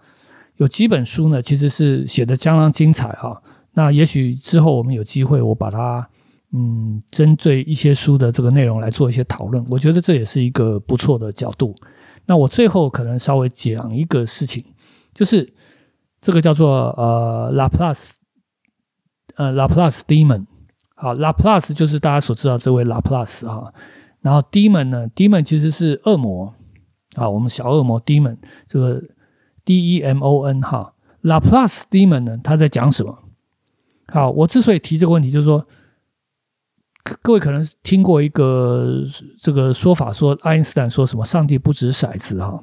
[0.59, 3.43] 有几本书呢，其实是写的相当精彩哈。
[3.75, 6.09] 那也许之后我们有机会，我把它
[6.53, 11.75] 嗯针对一些书的这个内容来做一些讨论，我觉得这也是一个不错的角度。
[12.31, 14.65] 那我最后可能稍微讲一个事情，
[15.13, 15.53] 就是
[16.21, 18.19] 这个叫做呃拉普拉斯，
[19.35, 20.47] 呃拉普拉斯 demon，
[20.95, 23.75] 好拉普拉斯就是大家所知道这位拉普拉斯哈，
[24.21, 26.55] 然后 demon 呢，demon 其实是恶魔
[27.17, 29.03] 啊，我们小恶魔 demon 这个
[29.65, 33.25] D E M O N 哈，拉普拉斯 demon 呢他在讲什么？
[34.07, 35.67] 好，我之所以提这个问题，就是说。
[37.23, 39.03] 各位可能听过一个
[39.41, 42.63] 这个说法，说爱因斯坦说什么“上帝不掷骰子”哈，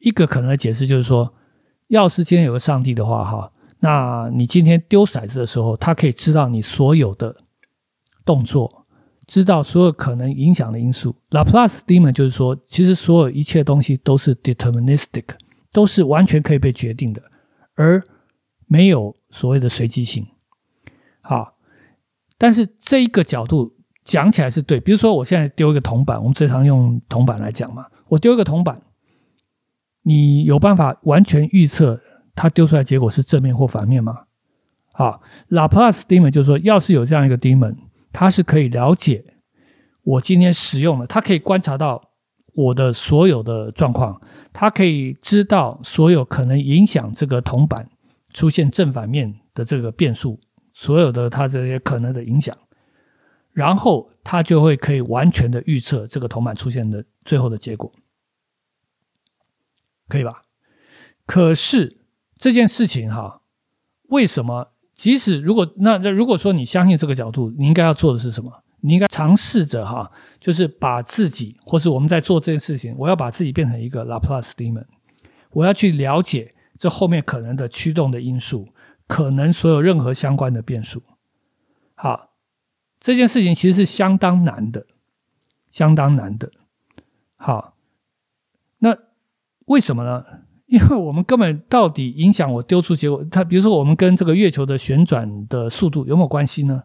[0.00, 1.34] 一个可能的解释就是说，
[1.88, 7.36] 要是今天有个上帝的话哈，那你今天丢骰子的时候，他可以知道你所有的
[8.24, 8.86] 动作，
[9.26, 11.14] 知道所有可能影响的因素。
[11.30, 15.24] Laplace demon 就是说，其实所有一切东西都是 deterministic，
[15.70, 17.22] 都是完全可以被决定的，
[17.74, 18.02] 而
[18.66, 20.26] 没有所谓的随机性。
[21.20, 21.51] 好。
[22.42, 23.72] 但是这一个角度
[24.02, 27.86] 讲起来是对，比如说我现在丢一个铜板，我们最常用铜板来讲嘛。
[28.08, 28.76] 我丢一个铜板，
[30.02, 32.00] 你有办法完全预测
[32.34, 34.24] 它丢出来结果是正面或反面吗？
[34.92, 37.76] 好，Laplace demon 就是说，要是有这样一个 demon，
[38.12, 39.24] 它是可以了解
[40.02, 42.02] 我今天使用的，它可以观察到
[42.56, 44.20] 我的所有的状况，
[44.52, 47.88] 它可以知道所有可能影响这个铜板
[48.34, 50.40] 出现正反面的这个变数。
[50.72, 52.56] 所有的它这些可能的影响，
[53.52, 57.92] 然后它就会可以完全的预测这个铜板出现的最后的结果，
[60.08, 60.42] 可以吧？
[61.26, 61.98] 可是
[62.36, 63.42] 这件事情哈，
[64.08, 64.72] 为什么？
[64.94, 68.62] 即使如果那那如果说你相信这个角度，你应该要做的是什么？
[68.80, 70.10] 你应该尝试着哈，
[70.40, 74.84] 就是把自己，或是我们在做这件事情，我要把自己变成一个 Laplace demon，
[75.50, 78.68] 我要去了解这后面可能的驱动的因素。
[79.12, 81.02] 可能所有任何相关的变数，
[81.94, 82.30] 好，
[82.98, 84.86] 这件事情其实是相当难的，
[85.70, 86.50] 相当难的。
[87.36, 87.76] 好，
[88.78, 88.96] 那
[89.66, 90.24] 为什么呢？
[90.64, 96.84] 因为我们根本到底影响我丢出结果，它比如说我们跟这个月球的旋转的速度有没有关系呢？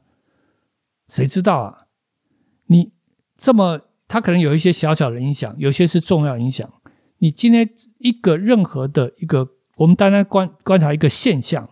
[1.08, 1.88] 谁知道啊？
[2.66, 2.92] 你
[3.38, 6.70] 这么，它可能有一些小小的影响，有些是重要影响。
[7.20, 7.70] 你今天
[8.00, 11.70] 一个任何的一个，我们单单观观察一个现象。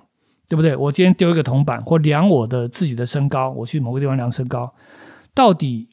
[0.48, 0.76] 对不对？
[0.76, 4.74] 我今天丢一个铜板，或量我的自己的身高，我去某个地方量身高，
[5.34, 5.90] 到底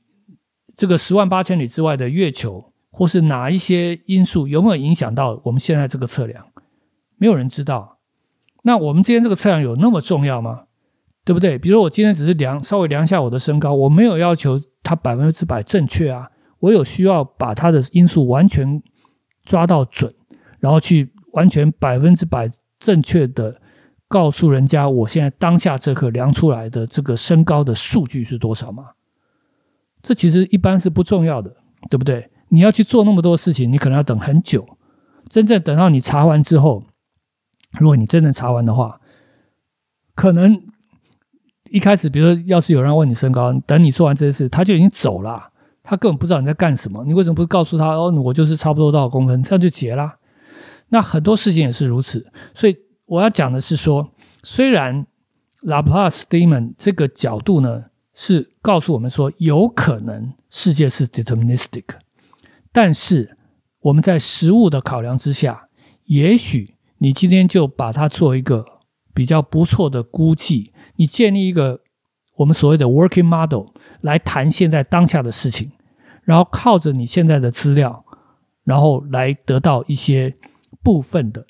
[0.76, 6.44] 这个十万八千里之外的月球，或是哪一些因素有没有影响到我们现在这个测量？
[7.16, 7.98] 没有人知道。
[8.64, 10.60] 那我们今天这个测量有那么重要吗？
[11.24, 11.58] 对不对？
[11.58, 16.28] 比如我今天只是量稍微量一下我的身高，我没有要求它百分之百正确啊，
[16.58, 18.82] 我有需要把它的因素完全
[19.44, 20.12] 抓到准，
[20.60, 23.61] 然后去完全百分之百正确的。
[24.12, 28.90] 告诉人家我现在当下这刻量出来的这个身高的数据是多少吗？
[30.02, 31.56] 这其实一般是不重要的，
[31.88, 32.30] 对不对？
[32.48, 34.66] 你要去做那么多事情，你可能要等很久。
[35.30, 36.84] 真正等到你查完之后，
[37.80, 39.00] 如果你真的查完的话，
[40.14, 40.60] 可能
[41.70, 45.50] 一开始，比如说，要是有人问你身高，等你做完这些事，他就已经走了，
[45.82, 47.02] 他根本不知道你在干什么。
[47.06, 50.16] 你为什么不告诉他哦，我就是差不多多少公分，这样就结了？
[50.90, 52.76] 那很多事情也是如此，所以。
[53.12, 54.10] 我要讲的是说，
[54.42, 55.06] 虽然
[55.60, 57.84] Laplace demon 这个角度呢
[58.14, 61.84] 是告诉我们说有可能世界是 deterministic，
[62.72, 63.36] 但是
[63.80, 65.68] 我们在实物的考量之下，
[66.04, 68.64] 也许你今天就把它做一个
[69.12, 71.82] 比较不错的估计，你建立一个
[72.36, 73.66] 我们所谓的 working model
[74.00, 75.70] 来谈现在当下的事情，
[76.22, 78.06] 然后靠着你现在的资料，
[78.64, 80.32] 然后来得到一些
[80.82, 81.46] 部分的。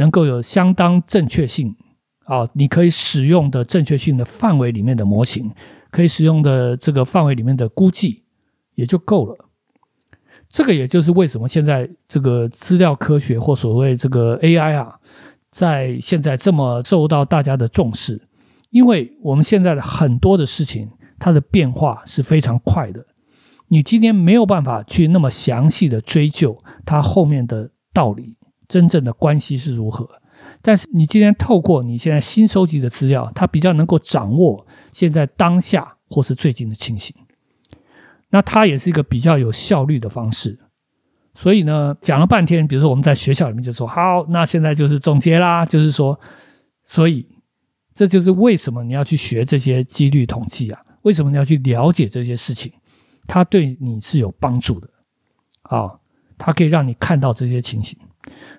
[0.00, 1.76] 能够有相当正确性
[2.24, 5.52] 啊，你可以使用的正确性的范围里面的模型，
[5.90, 8.24] 可以使用的这个范围里面的估计
[8.74, 9.36] 也就够了。
[10.48, 14.98] 这个也就是为什么现在这个资料科学或所谓这个 AI 啊，
[15.50, 18.22] 在现在这么受到大家的重视，
[18.70, 23.04] 因为我们现在的很多的事情，它的变化是非常快的。
[23.68, 28.36] 你今天没有办法去那么详细的追究它后面的道理，
[28.70, 30.08] 真正的关系是如何。
[30.62, 37.14] 但是你今天透过你现在新收集的资料，它比较能够掌握现在当下或是最近的情形。
[38.30, 40.58] 那它也是一个比较有效率的方式。
[41.34, 46.18] 所以呢，讲了半天，比如说我们在学校里面就说好，那现在就是总结啦，就是说，
[46.84, 47.26] 所以
[47.92, 50.80] 这就是为什么你要去学这些几率统计啊？
[51.02, 52.72] 为什么你要去了解这些事情？
[53.26, 54.88] 它对你是有帮助的，
[55.62, 55.98] 啊，
[56.36, 57.98] 它可以让你看到这些情形。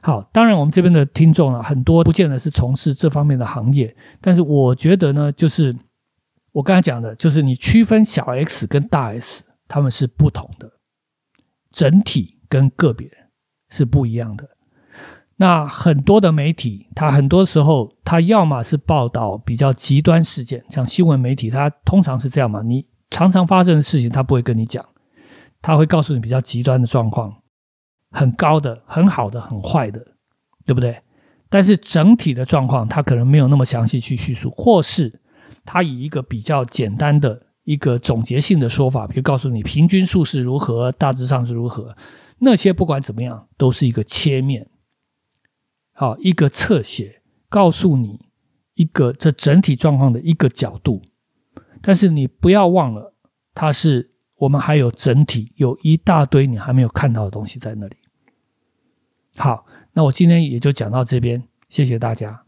[0.02, 5.76] 好，当然我们这边的听众啊，很多不见得是从事这方面的行业，但是我觉得呢，就是
[6.52, 10.70] 我刚才讲的，就是你区分小 x 跟大 S，他们是不同的，
[11.72, 13.10] 整体跟个别
[13.70, 14.49] 是不一样的。
[15.38, 22.86] 那很多的媒体，它很多时候，它要么是报道比较极端事件，像新闻媒体，它通常是这样嘛，你。
[23.14, 24.86] 常常发生的事情，它不会跟你讲，
[25.62, 27.41] 他会告诉你比较极端的状况，
[28.12, 30.05] 很高的、很好的、很坏的，
[30.66, 31.01] 对不对？
[31.49, 35.22] 但是整体的状况，他可能没有那么详细去叙述，或是
[35.66, 41.95] 他以一个比较简单的一个总结性的说法，比如告诉你平均数是如何，大致上是如何，
[42.39, 44.70] 那些不管怎么样，都是一个切面，
[45.93, 48.28] 好，一个侧写，告诉你
[48.76, 51.01] 一个这整体状况的一个角度。
[51.82, 53.14] 但是你不要忘了，
[53.53, 57.97] 它是我们还有整体，有一大堆你还没有看到的东西在那里。
[59.38, 62.44] 好，那我今天也就讲到这边，谢谢大家。